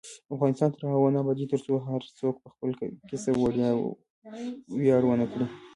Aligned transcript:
افغانستان 0.35 0.69
تر 0.75 0.81
هغو 0.93 1.07
نه 1.13 1.19
ابادیږي، 1.21 1.51
ترڅو 1.53 1.73
هر 1.87 2.01
څوک 2.19 2.35
په 2.43 2.47
خپل 2.53 2.69
کسب 3.09 3.33
ویاړ 4.79 5.01
ونه 5.05 5.25
کړي. 5.31 5.47